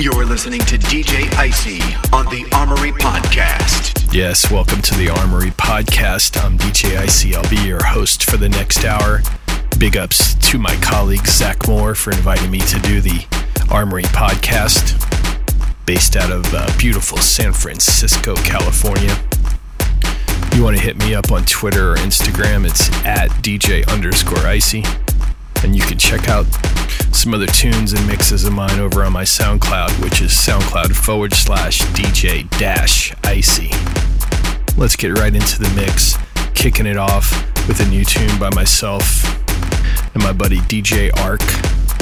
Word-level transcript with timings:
You're 0.00 0.24
listening 0.24 0.60
to 0.60 0.78
DJ 0.78 1.24
Icey 1.34 1.80
on 2.12 2.26
the 2.26 2.48
Armory 2.54 2.92
Podcast. 2.92 4.14
Yes, 4.14 4.48
welcome 4.48 4.80
to 4.80 4.94
the 4.94 5.08
Armory 5.08 5.50
Podcast. 5.50 6.40
I'm 6.40 6.56
DJ 6.56 6.96
Icey. 6.96 7.34
I'll 7.34 7.50
be 7.50 7.66
your 7.66 7.82
host 7.82 8.22
for 8.30 8.36
the 8.36 8.48
next 8.48 8.84
hour. 8.84 9.22
Big 9.76 9.96
ups 9.96 10.34
to 10.50 10.58
my 10.58 10.76
colleague 10.76 11.26
Zach 11.26 11.66
Moore 11.66 11.96
for 11.96 12.12
inviting 12.12 12.48
me 12.48 12.60
to 12.60 12.78
do 12.78 13.00
the 13.00 13.26
Armory 13.72 14.04
Podcast, 14.04 14.94
based 15.84 16.14
out 16.14 16.30
of 16.30 16.46
uh, 16.54 16.72
beautiful 16.78 17.18
San 17.18 17.52
Francisco, 17.52 18.36
California. 18.36 19.18
You 20.54 20.62
want 20.62 20.76
to 20.76 20.82
hit 20.82 20.96
me 20.96 21.16
up 21.16 21.32
on 21.32 21.44
Twitter 21.44 21.94
or 21.94 21.96
Instagram? 21.96 22.64
It's 22.64 22.88
at 23.04 23.30
DJ 23.42 23.84
underscore 23.88 24.38
Icey. 24.38 24.86
And 25.64 25.74
you 25.74 25.82
can 25.82 25.98
check 25.98 26.28
out 26.28 26.46
some 27.12 27.34
other 27.34 27.46
tunes 27.46 27.92
and 27.92 28.06
mixes 28.06 28.44
of 28.44 28.52
mine 28.52 28.78
over 28.78 29.02
on 29.02 29.12
my 29.12 29.24
SoundCloud, 29.24 30.02
which 30.02 30.20
is 30.20 30.30
SoundCloud 30.32 30.94
forward 30.94 31.32
slash 31.32 31.80
DJ 31.92 32.48
dash 32.58 33.12
icey. 33.22 33.70
Let's 34.76 34.96
get 34.96 35.18
right 35.18 35.34
into 35.34 35.58
the 35.58 35.70
mix, 35.74 36.16
kicking 36.54 36.86
it 36.86 36.96
off 36.96 37.32
with 37.66 37.80
a 37.80 37.88
new 37.88 38.04
tune 38.04 38.38
by 38.38 38.50
myself 38.50 39.24
and 40.14 40.22
my 40.22 40.32
buddy 40.32 40.58
DJ 40.60 41.10
Ark. 41.18 41.42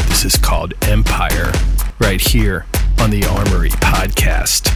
This 0.09 0.25
is 0.25 0.37
called 0.37 0.75
Empire, 0.83 1.53
right 1.99 2.21
here 2.21 2.67
on 3.01 3.11
the 3.11 3.25
Armory 3.27 3.71
Podcast. 3.71 4.73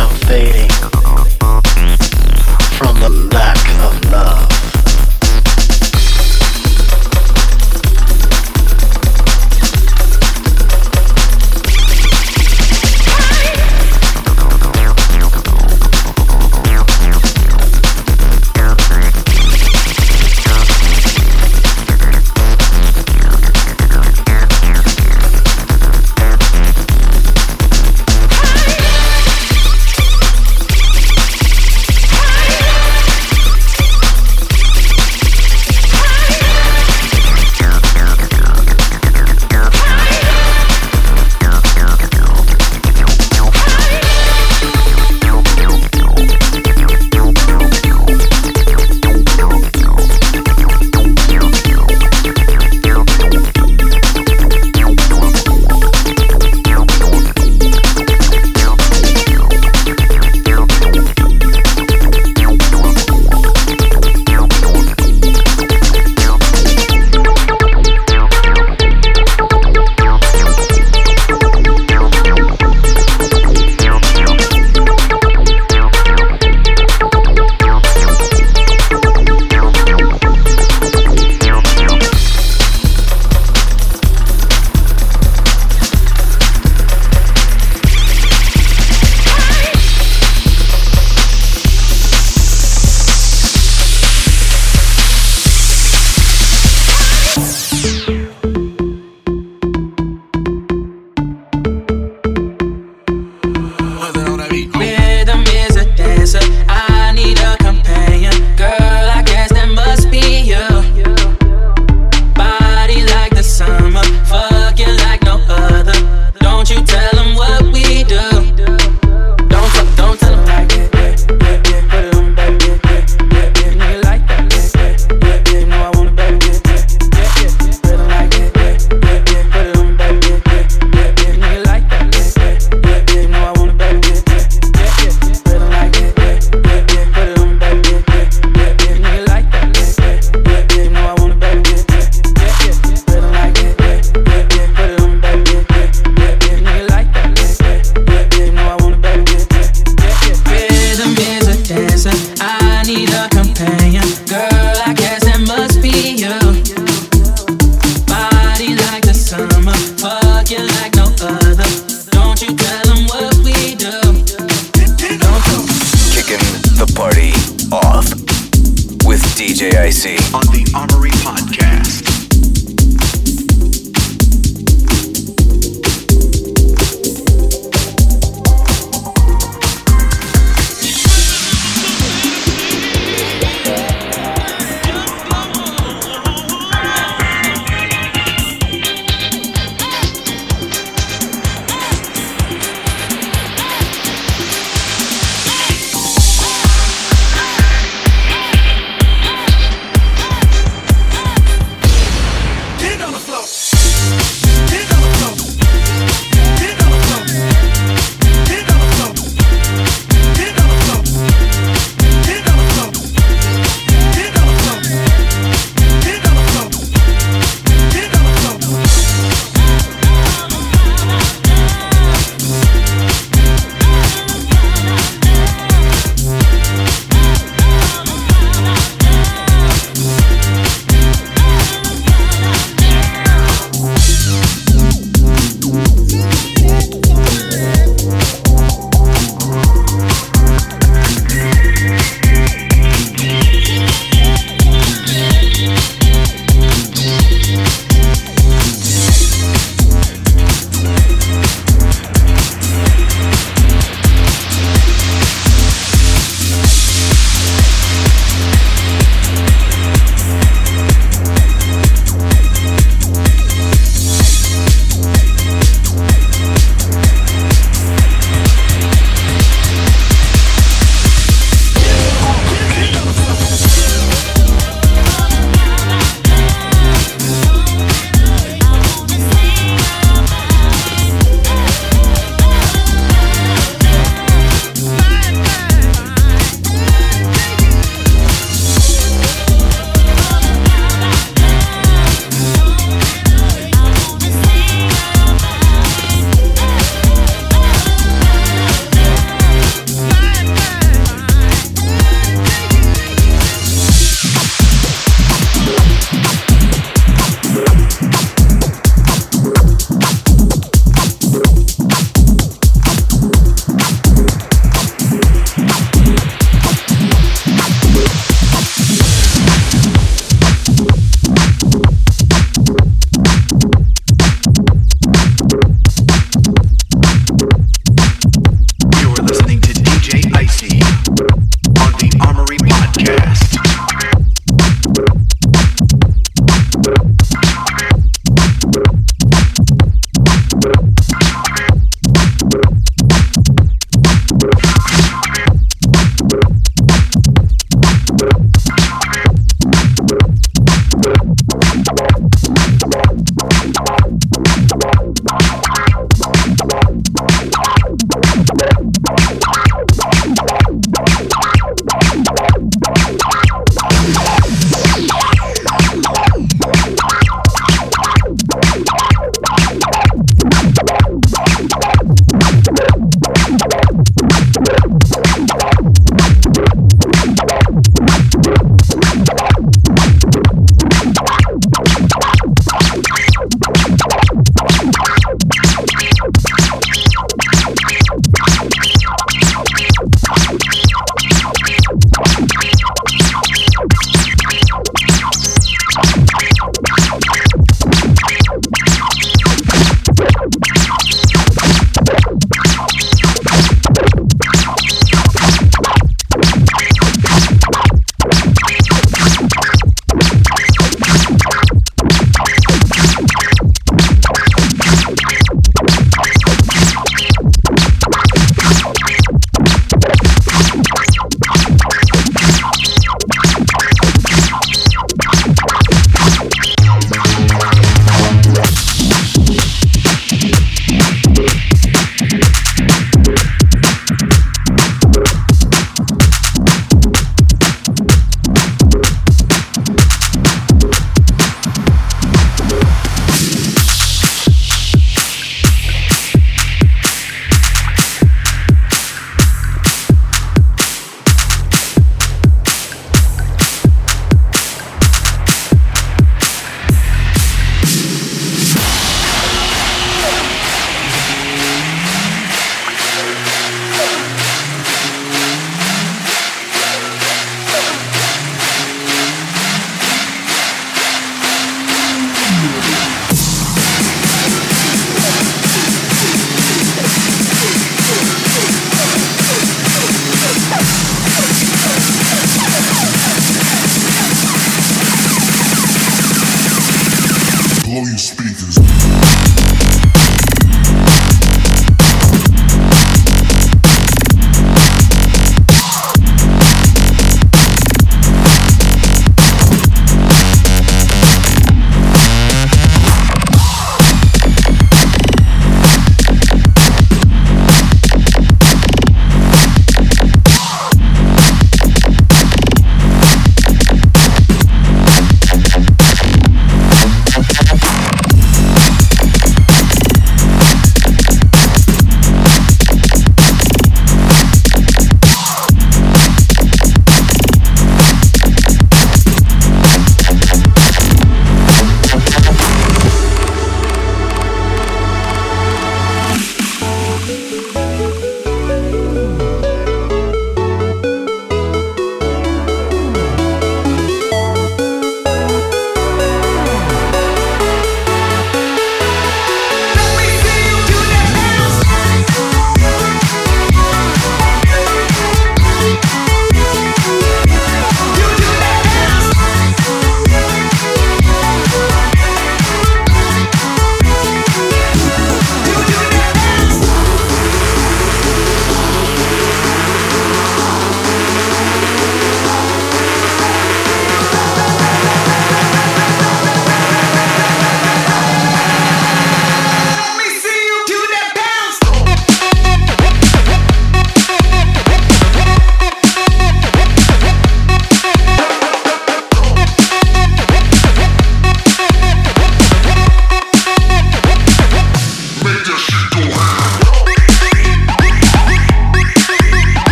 I'm 0.00 0.14
fading 0.28 0.70
from 2.78 3.00
the 3.00 3.08
lack 3.32 3.58
of 3.82 4.12
love. 4.12 4.47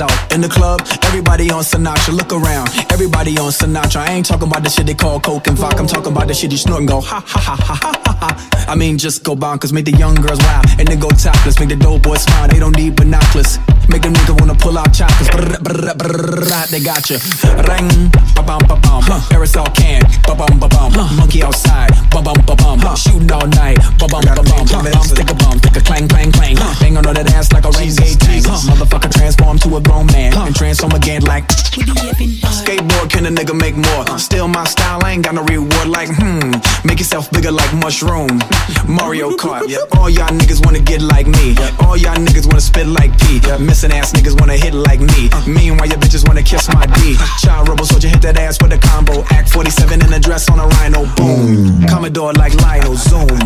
Out. 0.00 0.32
In 0.32 0.40
the 0.40 0.48
club, 0.48 0.80
everybody 1.04 1.50
on 1.50 1.62
Sinatra. 1.62 2.12
Look 2.14 2.32
around, 2.32 2.68
everybody 2.90 3.38
on 3.38 3.50
Sinatra. 3.50 3.96
I 3.96 4.12
ain't 4.12 4.26
talking 4.26 4.48
about 4.48 4.62
the 4.62 4.70
shit 4.70 4.86
they 4.86 4.94
call 4.94 5.20
coke 5.20 5.46
and 5.46 5.56
vodka. 5.56 5.80
I'm 5.80 5.86
talking 5.86 6.12
about 6.12 6.28
the 6.28 6.34
shit 6.34 6.50
you 6.50 6.58
snort 6.58 6.80
and 6.80 6.88
go, 6.88 7.00
ha, 7.00 7.22
ha, 7.26 7.40
ha, 7.40 7.56
ha, 7.56 7.78
ha, 7.82 8.02
ha, 8.04 8.12
ha. 8.20 8.66
I 8.68 8.74
mean, 8.74 8.98
just 8.98 9.24
go 9.24 9.34
bonkers. 9.34 9.72
Make 9.72 9.84
the 9.84 9.92
young 9.92 10.14
girls 10.14 10.38
wild 10.38 10.66
and 10.78 10.88
then 10.88 10.98
go 10.98 11.10
topless. 11.10 11.58
Make 11.60 11.68
the 11.68 11.76
dope 11.76 12.02
boys 12.02 12.22
smile. 12.22 12.48
They 12.48 12.58
don't 12.58 12.76
need 12.76 12.96
binoculars. 12.96 13.58
Make 13.90 14.02
them 14.02 14.12
niggas 14.14 14.38
wanna 14.38 14.54
pull 14.54 14.78
out 14.78 14.92
chakras. 14.94 15.26
Brr, 15.34 15.58
brr, 15.58 15.94
brr, 15.98 16.66
they 16.70 16.78
got 16.78 17.10
you. 17.10 17.18
Ring, 17.66 18.08
ba 18.34 18.42
bum 18.42 18.62
ba 18.70 18.76
bum. 18.78 19.02
Aerosol 19.34 19.66
can, 19.74 20.02
ba 20.22 20.34
bum 20.34 20.60
ba 20.60 20.68
bum. 20.68 20.94
Monkey 21.16 21.42
outside, 21.42 21.90
ba 22.10 22.22
bum 22.22 22.38
ba 22.46 22.54
bum. 22.54 22.78
Shooting 22.94 23.30
all 23.32 23.48
night, 23.48 23.78
ba 23.98 24.06
bum 24.06 24.22
ba 24.22 24.42
bum. 24.46 24.64
Bum 24.70 25.02
stick 25.02 25.30
a 25.30 25.34
bum, 25.34 25.58
stick 25.58 25.76
a 25.76 25.80
clang 25.80 26.06
clang 26.06 26.30
clang. 26.30 26.54
Bang 26.78 26.96
on 26.96 27.02
that 27.02 27.32
ass 27.34 27.52
like 27.52 27.64
a 27.64 27.70
rain 27.70 27.90
gauge 27.96 28.18
tank. 28.18 28.46
Motherfucker 28.46 29.10
transform 29.10 29.58
to 29.58 29.76
a 29.76 29.80
grown 29.80 30.06
man 30.06 30.38
and 30.38 30.54
transform 30.54 30.92
again 30.92 31.22
like. 31.22 31.48
Skateboard 31.48 33.10
can 33.10 33.26
a 33.26 33.30
nigga 33.30 33.58
make 33.58 33.74
more? 33.74 34.18
Still 34.18 34.46
my 34.46 34.64
style, 34.64 35.00
I 35.04 35.12
ain't 35.12 35.24
got 35.24 35.34
no 35.34 35.42
reward 35.42 35.88
like 35.88 36.08
hmm. 36.10 36.52
Make 36.84 37.00
yourself 37.00 37.30
bigger 37.32 37.50
like 37.50 37.72
mushroom. 37.74 38.38
Mario 38.86 39.30
Kart. 39.30 39.66
All 39.98 40.08
y'all 40.08 40.28
niggas 40.28 40.64
wanna 40.64 40.80
get 40.80 41.02
like 41.02 41.26
me. 41.26 41.56
All 41.80 41.96
y'all 41.96 42.14
niggas 42.16 42.46
wanna 42.46 42.60
spit 42.60 42.86
like 42.86 43.18
P. 43.18 43.40
Missing 43.80 43.98
ass 43.98 44.12
niggas 44.12 44.38
wanna 44.38 44.58
hit 44.58 44.74
like 44.74 45.00
me. 45.00 45.30
Meanwhile, 45.46 45.88
your 45.88 45.96
bitches 45.96 46.28
wanna 46.28 46.42
kiss 46.42 46.68
my 46.68 46.84
D. 47.00 47.16
Child 47.40 47.70
rebel 47.70 47.86
soldier 47.86 48.08
hit 48.08 48.20
that 48.20 48.36
ass 48.36 48.60
with 48.60 48.74
a 48.74 48.78
combo. 48.78 49.24
Act 49.30 49.48
47 49.48 50.04
in 50.04 50.12
a 50.12 50.20
dress 50.20 50.50
on 50.50 50.60
a 50.60 50.66
rhino. 50.66 51.06
Boom. 51.16 51.88
Commodore 51.88 52.34
like 52.34 52.52
Lionel. 52.60 52.96
Zoom. 52.96 53.40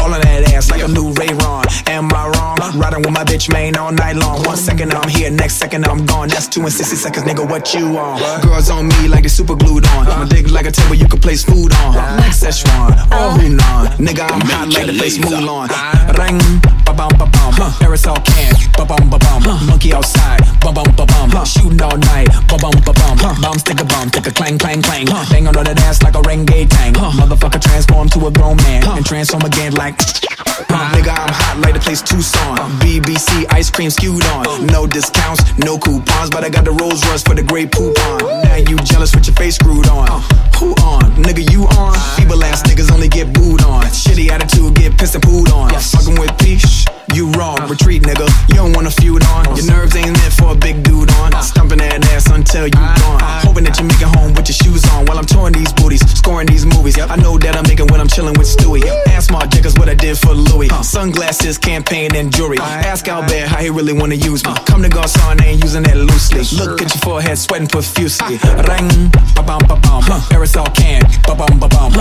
All 0.00 0.12
of 0.14 0.22
that 0.22 0.52
ass 0.52 0.70
like 0.70 0.82
a 0.82 0.88
new 0.88 1.12
Ray 1.12 1.32
Ron. 1.34 1.64
Am 1.86 2.10
I 2.12 2.28
wrong? 2.32 2.56
Riding 2.78 3.02
with 3.02 3.12
my 3.12 3.24
bitch 3.24 3.52
main 3.52 3.76
all 3.76 3.92
night 3.92 4.16
long. 4.16 4.42
One 4.44 4.56
second 4.56 4.92
I'm 4.94 5.08
here, 5.08 5.30
next 5.30 5.56
second 5.56 5.84
I'm 5.86 6.06
gone. 6.06 6.28
That's 6.28 6.46
two 6.48 6.62
and 6.62 6.72
60 6.72 6.96
seconds, 6.96 7.24
nigga. 7.26 7.48
What 7.48 7.74
you 7.74 7.98
on? 7.98 8.20
Girls 8.42 8.70
on 8.70 8.88
me 8.88 9.08
like 9.08 9.22
they 9.22 9.28
super 9.28 9.56
glued 9.56 9.86
on. 9.88 10.06
My 10.06 10.26
dick 10.28 10.50
like 10.50 10.66
a 10.66 10.72
table 10.72 10.94
you 10.94 11.08
can 11.08 11.20
place 11.20 11.44
food 11.44 11.74
on. 11.82 11.94
Like 11.94 12.32
Szechuan 12.32 12.92
or 13.12 13.36
Hunan. 13.36 13.88
Nigga, 13.98 14.24
I'm 14.30 14.40
hot 14.46 14.72
like 14.72 14.86
the 14.86 14.96
place 14.96 15.18
Mulan. 15.18 15.68
Ring, 16.16 16.38
ba 16.84 16.94
bum 16.94 17.12
ba 17.18 17.26
bum. 17.26 17.54
Aerosol 17.82 18.22
can, 18.24 18.54
ba 18.78 18.84
bum 18.86 19.10
ba 19.10 19.18
bum. 19.18 19.42
Monkey 19.66 19.92
outside, 19.92 20.40
ba 20.60 20.72
bum 20.72 20.88
ba 20.96 21.04
bum. 21.06 21.28
Shooting 21.44 21.82
all 21.82 21.98
night, 21.98 22.28
ba 22.48 22.56
bum 22.56 22.74
ba 22.86 22.92
bum. 22.94 23.18
Bum 23.42 23.58
stick 23.58 23.80
a 23.80 23.84
bum, 23.84 24.08
stick 24.08 24.26
a 24.26 24.32
clang 24.32 24.58
clang 24.58 24.80
clang. 24.80 25.06
Bang 25.30 25.46
on 25.48 25.54
that 25.54 25.80
ass 25.82 26.02
like 26.02 26.14
a 26.14 26.22
Renge 26.22 26.68
tank. 26.70 26.96
Motherfucker 26.96 27.60
transform 27.60 28.08
to 28.10 28.26
a 28.26 28.30
grown 28.30 28.56
man 28.58 28.86
and 28.86 29.04
transform 29.04 29.42
again 29.42 29.74
like. 29.74 29.89
Nigga, 29.96 31.14
I'm 31.16 31.32
hot 31.32 31.58
like 31.60 31.74
the 31.74 31.80
place 31.80 32.02
Tucson. 32.02 32.56
BBC 32.80 33.46
ice 33.50 33.70
cream 33.70 33.90
skewed 33.90 34.24
on. 34.26 34.66
No 34.66 34.86
discounts, 34.86 35.42
no 35.58 35.78
coupons, 35.78 36.30
but 36.30 36.44
I 36.44 36.48
got 36.48 36.64
the 36.64 36.72
Rolls 36.72 37.04
Royce 37.06 37.22
for 37.22 37.34
the 37.34 37.42
Grey 37.42 37.66
Poupon. 37.66 38.44
Now 38.44 38.56
you 38.56 38.76
jealous 38.78 39.14
with 39.14 39.26
your 39.26 39.36
face 39.36 39.56
screwed 39.56 39.88
on. 39.88 40.22
Who 40.58 40.72
on? 40.82 41.02
Nigga, 41.22 41.50
you 41.50 41.64
on? 41.64 41.94
Feeble 42.16 42.42
ass 42.44 42.62
niggas 42.62 42.92
only 42.92 43.08
get 43.08 43.32
booed 43.32 43.62
on. 43.62 43.84
Shitty 43.86 44.30
attitude, 44.30 44.74
get 44.74 44.96
pissed 44.98 45.14
and 45.14 45.24
pooed 45.24 45.52
on. 45.52 45.70
Fucking 45.70 46.18
with 46.18 46.36
peace. 46.38 46.86
You 47.14 47.30
wrong, 47.32 47.58
retreat 47.68 48.02
nigga. 48.02 48.26
You 48.48 48.56
don't 48.56 48.72
wanna 48.72 48.90
feud 48.90 49.24
on. 49.26 49.44
Your 49.56 49.66
nerves 49.66 49.96
ain't 49.96 50.12
meant 50.12 50.32
for 50.32 50.52
a 50.52 50.54
big 50.54 50.82
dude 50.82 51.10
on. 51.18 51.32
Stumping 51.42 51.78
that 51.78 52.04
ass 52.14 52.30
until 52.30 52.66
you 52.66 52.70
gone. 53.02 53.20
Hoping 53.42 53.64
that 53.64 53.78
you 53.78 53.84
make 53.84 54.00
it 54.00 54.08
home 54.16 54.32
with 54.34 54.48
your 54.48 54.54
shoes 54.54 54.84
on 54.90 55.06
while 55.06 55.18
I'm 55.18 55.26
touring 55.26 55.52
these 55.52 55.72
booties, 55.72 56.00
scoring 56.16 56.46
these 56.46 56.64
movies. 56.64 56.98
I 56.98 57.16
know 57.16 57.36
that 57.38 57.56
I'm 57.56 57.64
making 57.66 57.88
when 57.88 58.00
I'm 58.00 58.08
chilling 58.08 58.38
with 58.38 58.46
Stewie. 58.46 58.82
Ask 59.08 59.30
Marc 59.30 59.50
Jacobs 59.50 59.74
what 59.78 59.88
I 59.88 59.94
did 59.94 60.18
for 60.18 60.34
Louis. 60.34 60.68
Sunglasses, 60.82 61.58
campaign, 61.58 62.14
and 62.14 62.32
jewelry. 62.32 62.58
Ask 62.60 63.08
Albert 63.08 63.48
how 63.48 63.58
he 63.58 63.70
really 63.70 63.92
wanna 63.92 64.14
use 64.14 64.44
me. 64.44 64.54
Comme 64.66 64.82
des 64.82 64.88
Garçons, 64.88 65.40
I 65.40 65.44
ain't 65.44 65.64
using 65.64 65.82
that 65.82 65.96
loosely. 65.96 66.44
Look 66.56 66.80
at 66.80 66.94
your 66.94 67.02
forehead, 67.02 67.38
sweating 67.38 67.68
profusely. 67.68 68.38
Ring, 68.70 69.10
ba 69.34 69.42
bum 69.42 69.62
ba 69.66 69.76
bum. 69.82 70.04
Aerosol 70.30 70.70
can, 70.74 71.02
ba 71.26 71.34
bum 71.34 71.58
ba 71.58 71.68
bum. 71.68 71.92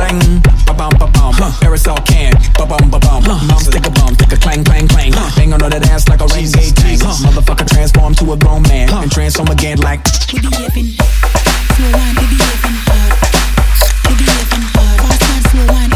Ring, 0.00 0.42
ba 0.66 0.74
bum 0.74 0.90
ba 0.98 1.06
bum. 1.06 1.34
Aerosol 1.62 2.04
can, 2.04 2.34
ba 2.58 2.66
bum 2.66 2.90
ba 2.90 2.98
bum. 2.98 3.22
Stick 3.58 3.86
a 3.86 3.90
bum, 3.90 4.14
stick 4.14 4.32
a 4.32 4.36
Bang! 4.56 4.64
Bang! 4.64 4.86
Bang! 4.86 5.12
Huh. 5.12 5.30
Bang 5.36 5.52
on 5.52 5.58
that 5.58 5.86
ass 5.90 6.08
like 6.08 6.20
a 6.20 6.26
rain 6.32 6.50
tank. 6.50 7.00
Motherfucker 7.02 7.68
transform 7.68 8.14
to 8.14 8.32
a 8.32 8.36
grown 8.38 8.62
man 8.62 8.88
and 8.90 9.12
transform 9.12 9.48
again 9.48 9.76
like. 9.78 10.06
Slow 10.08 10.40
wine, 10.40 12.14
Fast 14.96 15.20
time, 15.20 15.42
slow 15.50 15.66
wine. 15.66 15.95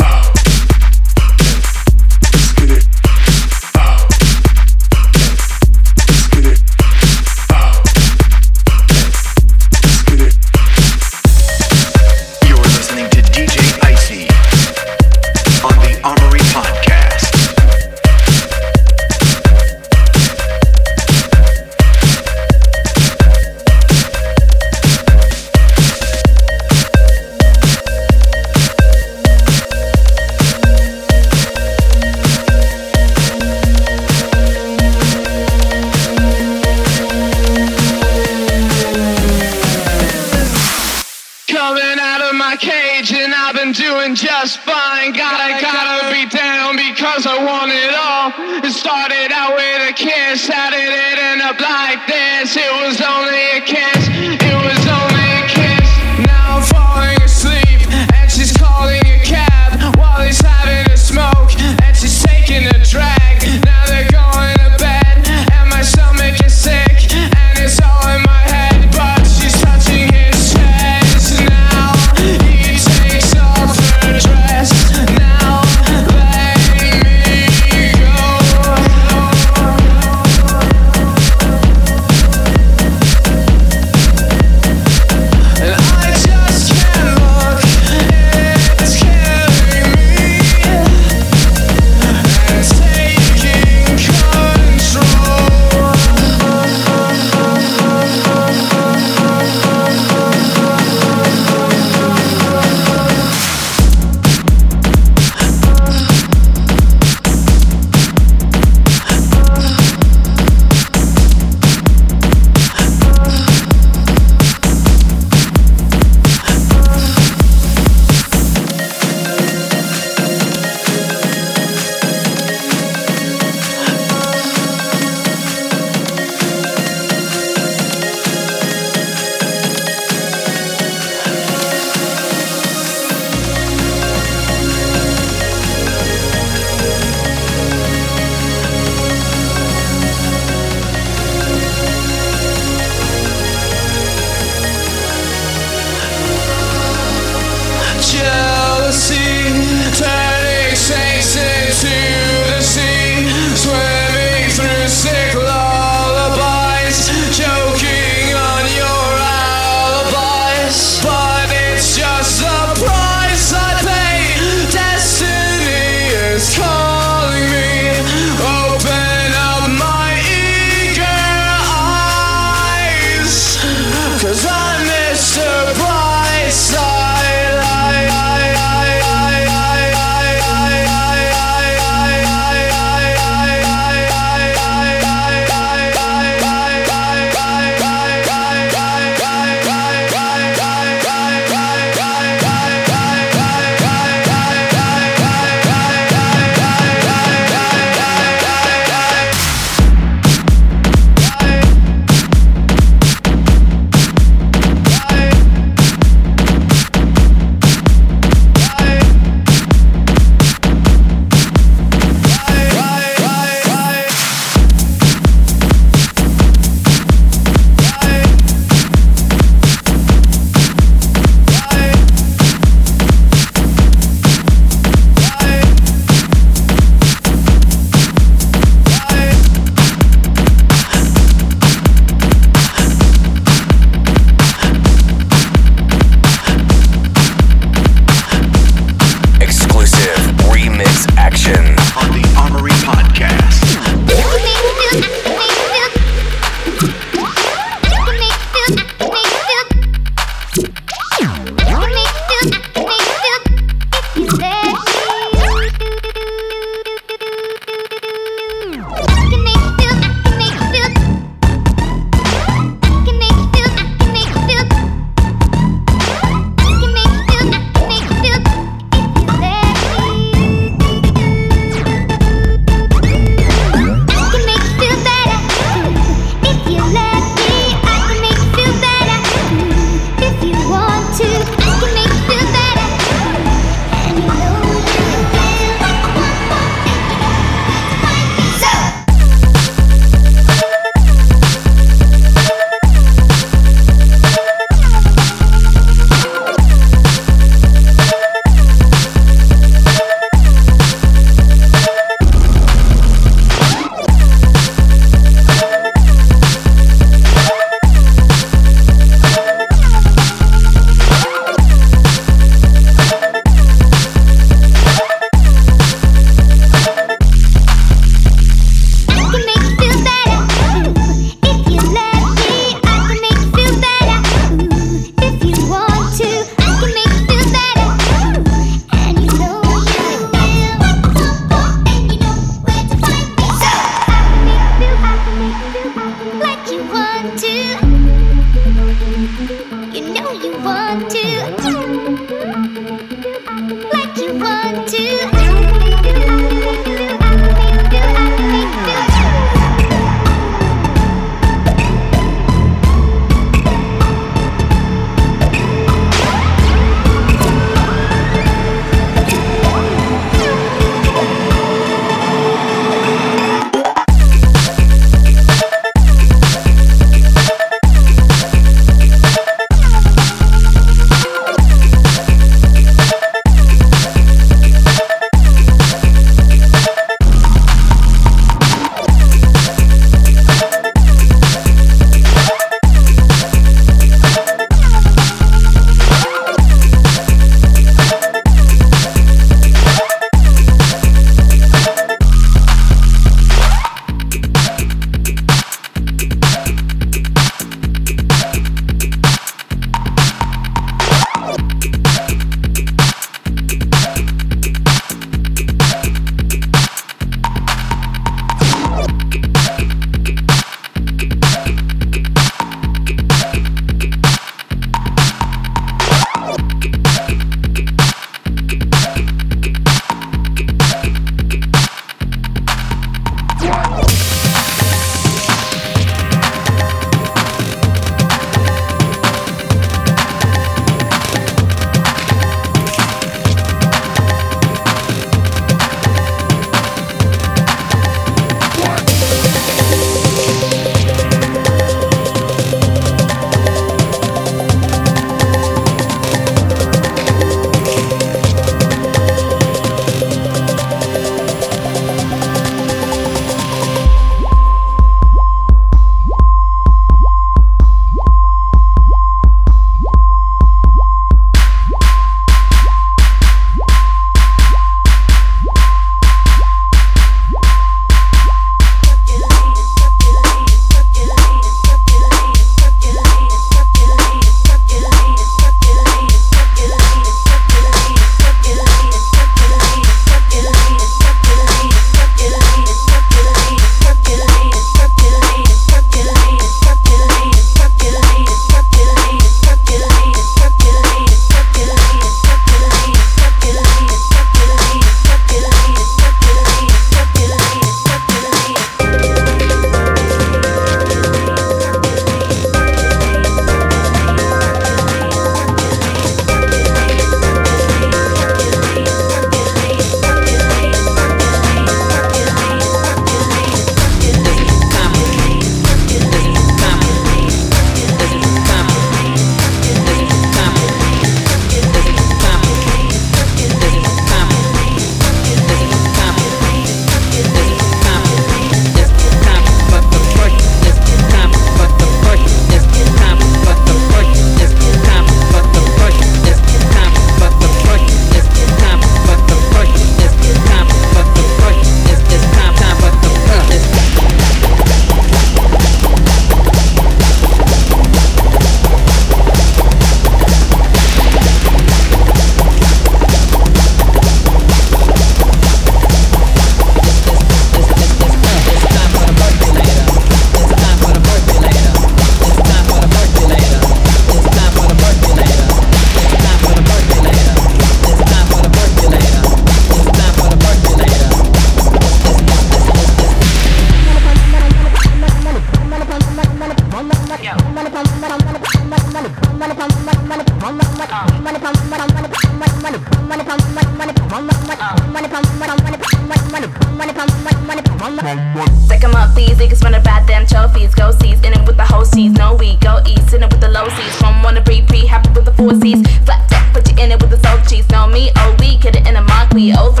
Sick 588.87 589.03
em 589.03 589.13
up 589.13 589.35
these 589.35 589.57
niggas 589.57 589.83
wanna 589.83 589.99
bat 589.99 590.25
them 590.25 590.45
trophies. 590.45 590.95
Go 590.95 591.11
seas, 591.11 591.41
in 591.41 591.51
it 591.51 591.67
with 591.67 591.75
the 591.75 591.83
whole 591.83 592.05
seas. 592.05 592.31
No 592.31 592.55
we 592.55 592.77
go 592.77 593.01
east, 593.05 593.33
in 593.33 593.43
it 593.43 593.51
with 593.51 593.59
the 593.59 593.67
low 593.67 593.89
seas. 593.89 594.15
From 594.15 594.41
wanna 594.41 594.61
be 594.61 594.83
pre 594.87 595.05
happy 595.05 595.29
with 595.31 595.43
the 595.43 595.51
four 595.51 595.75
seas. 595.81 595.99
Flat 596.23 596.47
deck, 596.49 596.63
put 596.71 596.89
you 596.89 596.95
in 597.03 597.11
it 597.11 597.19
with 597.21 597.29
the 597.29 597.39
salt 597.39 597.67
cheese. 597.67 597.89
No 597.89 598.07
me, 598.07 598.31
oh 598.37 598.55
we 598.59 598.77
get 598.77 598.95
it 598.95 599.05
in 599.05 599.17
a 599.17 599.21
mock 599.21 599.51
we 599.51 599.73
over 599.75 600.00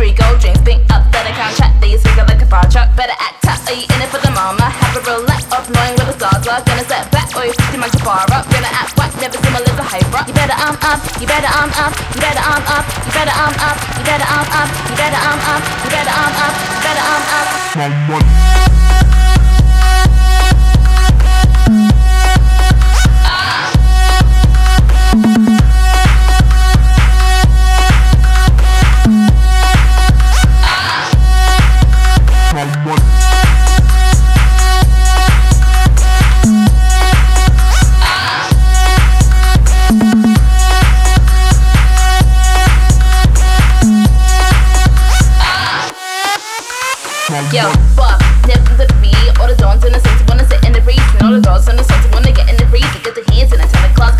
bar 2.51 2.67
chart. 2.67 2.91
Better 2.99 3.15
act 3.15 3.39
tough, 3.47 3.63
are 3.71 3.73
you 3.73 3.87
in 3.87 4.03
it 4.03 4.11
for 4.11 4.19
the 4.19 4.29
mama? 4.35 4.67
Have 4.67 4.99
a 4.99 5.01
real 5.07 5.23
lack 5.23 5.47
of 5.55 5.63
knowing 5.71 5.95
where 5.95 6.11
the 6.11 6.15
stars 6.19 6.43
are. 6.51 6.59
Gonna 6.67 6.83
set 6.83 7.07
back, 7.15 7.31
or 7.31 7.47
you're 7.47 7.55
see 7.71 7.79
my 7.79 7.87
far 8.03 8.27
up. 8.35 8.43
Gonna 8.51 8.67
act 8.67 8.91
white, 8.99 9.15
never 9.23 9.39
see 9.39 9.51
my 9.55 9.63
little 9.63 9.87
hype 9.87 10.03
rock. 10.11 10.27
You 10.27 10.35
better 10.35 10.59
arm 10.59 10.75
up, 10.83 10.99
you 11.23 11.25
better 11.25 11.47
arm 11.47 11.71
up, 11.79 11.95
you 12.11 12.19
better 12.19 12.43
arm 12.43 12.63
up, 12.67 12.83
you 13.07 13.11
better 13.15 13.31
arm 13.31 13.55
up, 13.63 13.77
you 13.95 14.03
better 14.03 14.27
arm 14.27 14.47
up, 14.51 14.67
you 14.91 14.95
better 14.99 15.21
arm 15.23 15.41
up, 15.47 15.61
you 15.79 15.89
better 15.95 16.11
arm 16.11 16.35
up, 16.43 16.53
you 16.75 16.79
better 16.83 17.05
arm 17.07 17.25
up. 17.39 17.47
Someone. 17.71 19.40
Yo, 47.51 47.67
fuck, 47.99 48.15
to 48.63 48.79
the 48.79 48.87
beat. 49.03 49.19
All 49.35 49.43
the 49.43 49.59
in 49.83 49.91
the 49.91 49.99
wanna 50.23 50.47
sit 50.47 50.63
in 50.63 50.71
the 50.71 50.79
all 51.19 51.35
the 51.35 51.43
girls 51.43 51.67
in 51.67 51.75
the 51.75 51.83
wanna 52.15 52.31
get 52.31 52.47
in 52.47 52.55
the. 52.55 52.63
Get 53.03 53.11
the 53.11 53.27
hands 53.27 53.51
the 53.59 53.67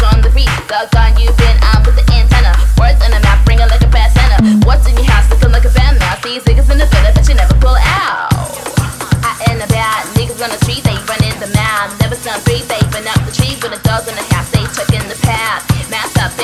on 0.04 0.20
the. 0.20 0.28
The 0.28 0.92
you 1.16 1.32
been 1.40 1.56
out 1.64 1.80
with 1.88 1.96
the 1.96 2.04
antenna. 2.12 2.52
Words 2.76 3.00
map, 3.24 3.40
bring 3.48 3.64
it 3.64 3.72
like 3.72 3.80
a. 3.80 3.88
What's 4.68 4.84
in 4.84 5.00
your 5.00 5.08
house 5.08 5.32
like 5.48 5.64
a? 5.64 5.72
These 6.20 6.44
niggas 6.44 6.68
in 6.76 6.84
the 6.84 6.88
bet 6.92 7.24
you 7.24 7.36
never 7.40 7.56
pull 7.64 7.80
out. 7.80 8.36
About 9.64 10.04
niggas 10.20 10.44
on 10.44 10.52
the 10.52 10.60
street, 10.68 10.84
they 10.84 11.00
the 11.40 11.48
mouth. 11.56 11.96
Never 12.04 12.20
the 12.44 13.32
the 13.72 13.80
dogs 13.88 14.12
in 14.12 14.16
the 14.20 14.28
house, 14.28 14.52
they 14.52 14.68
check 14.76 14.92
in 14.92 15.08
the 15.08 15.16
path. 15.24 15.64
Mass 15.88 16.12
up 16.20 16.36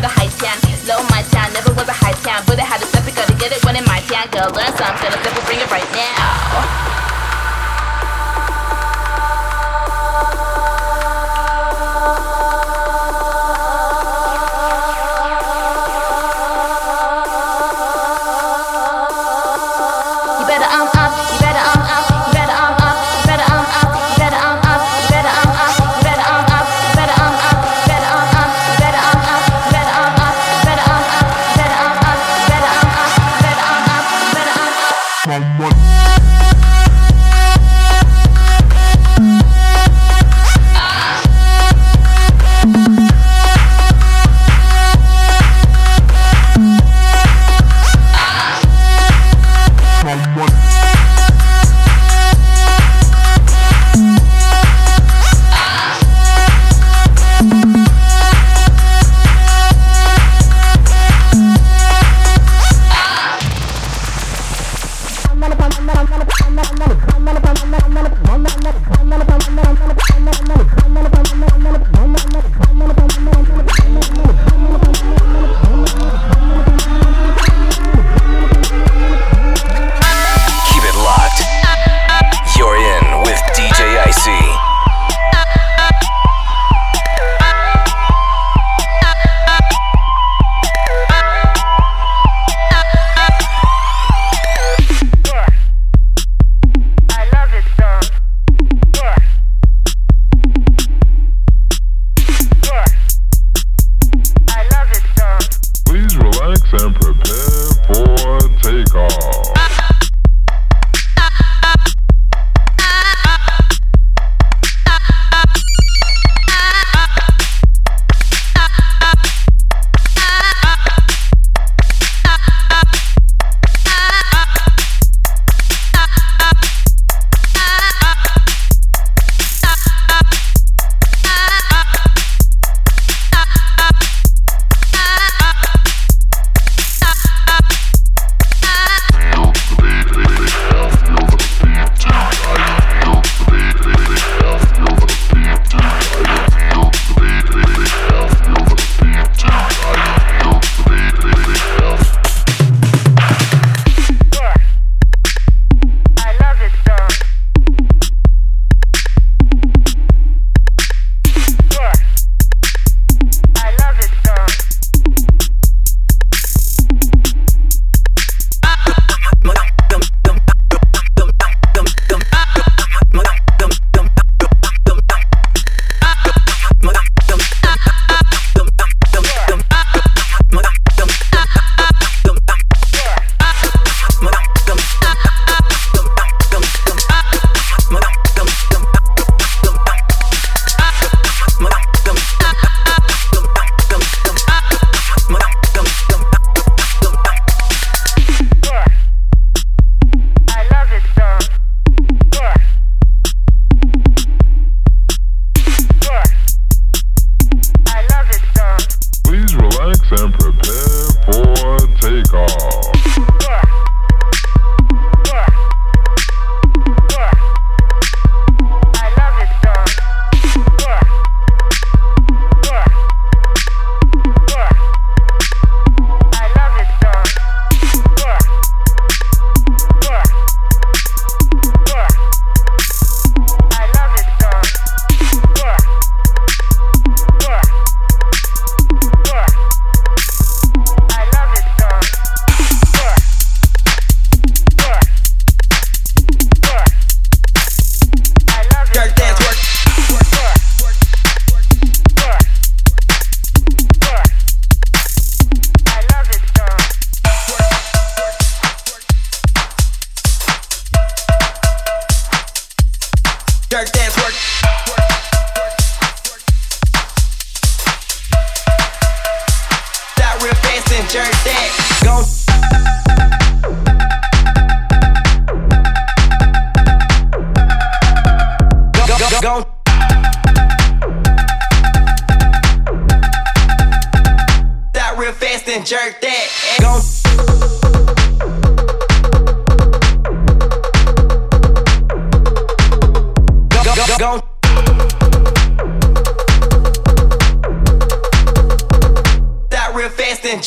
the 0.00 0.08
high 0.08 0.32
town. 0.40 0.56
Low 0.88 1.04
my 1.12 1.20
town, 1.28 1.52
never 1.52 1.68
a 1.84 1.92
high 1.92 2.16
town, 2.24 2.48
but 2.48 2.56
I 2.56 2.64
had 2.64 2.80
step 2.88 3.04
it, 3.04 3.12
gotta 3.12 3.36
get 3.36 3.52
it 3.52 3.60
when 3.60 3.76
in 3.76 3.84
unless 4.48 4.80
I'm 4.80 4.96
gonna 5.02 5.22
simple 5.22 5.42
bring 5.44 5.60
it 5.60 5.70
right 5.70 5.90
now. 5.92 6.99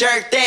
Jerk 0.03 0.29
that. 0.31 0.42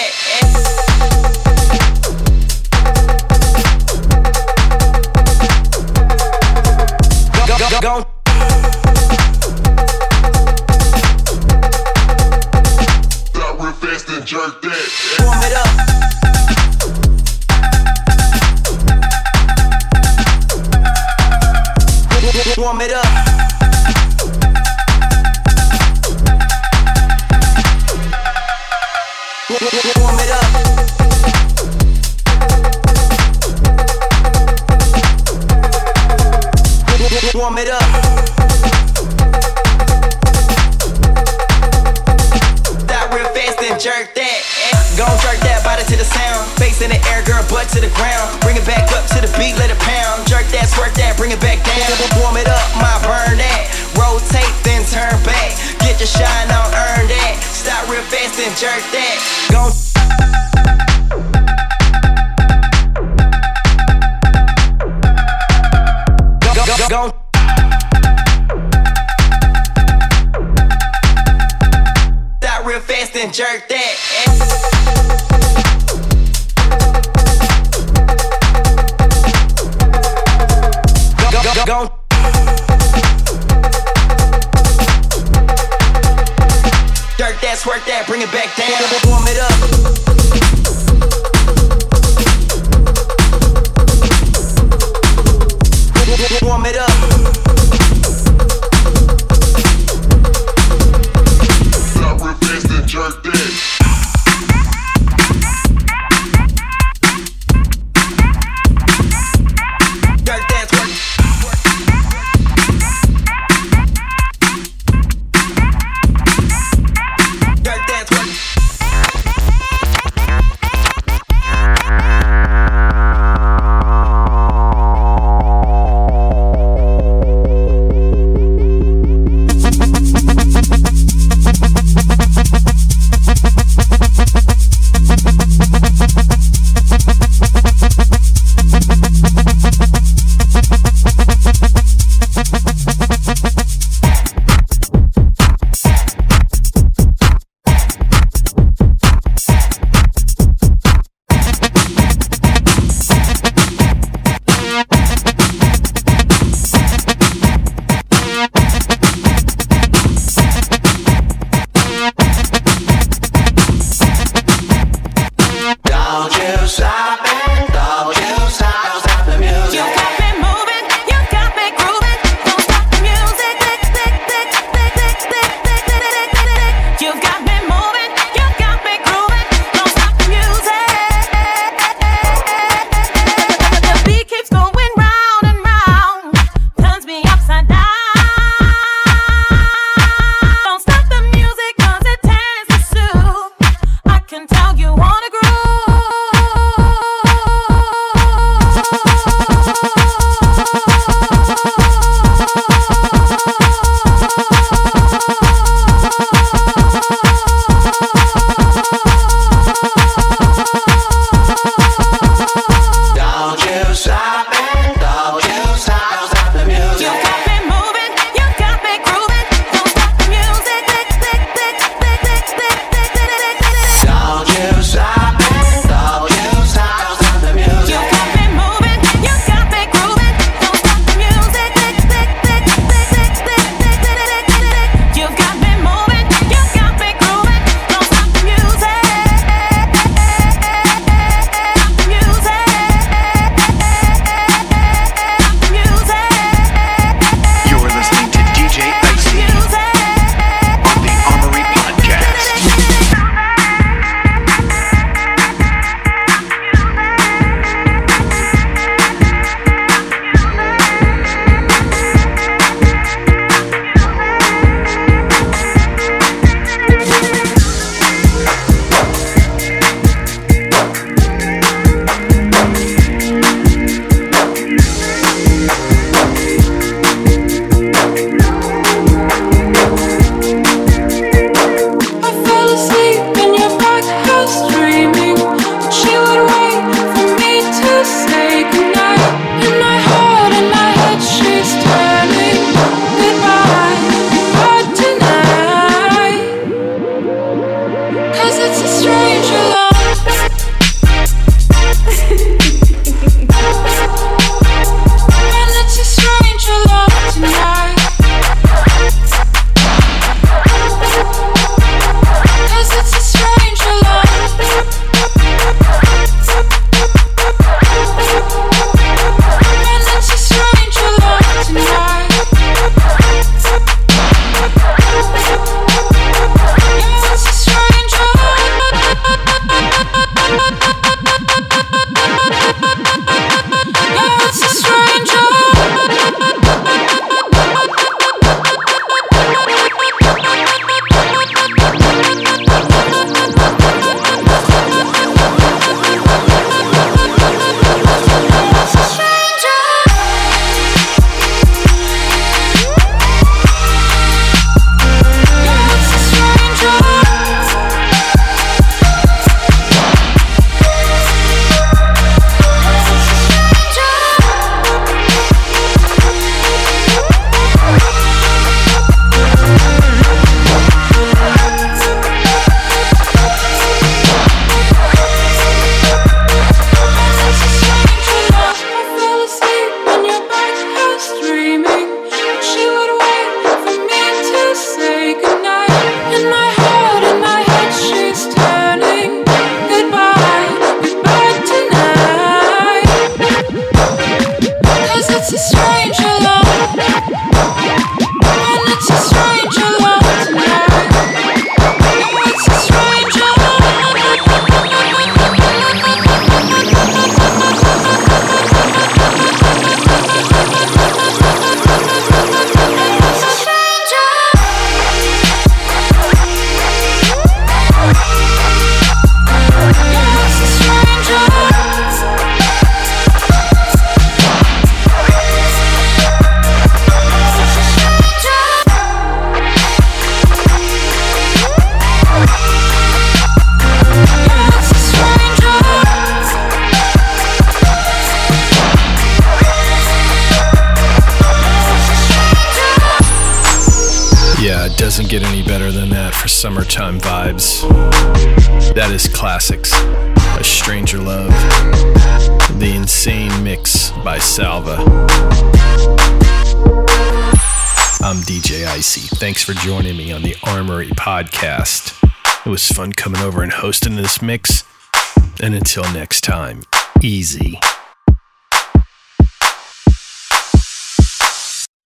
Until 465.96 466.12
next 466.12 466.42
time, 466.42 466.82
easy. 467.22 467.80